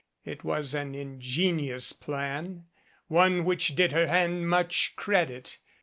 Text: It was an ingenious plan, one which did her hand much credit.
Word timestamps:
It 0.25 0.43
was 0.43 0.73
an 0.73 0.95
ingenious 0.95 1.93
plan, 1.93 2.65
one 3.07 3.45
which 3.45 3.75
did 3.75 3.91
her 3.91 4.07
hand 4.07 4.49
much 4.49 4.95
credit. 4.95 5.59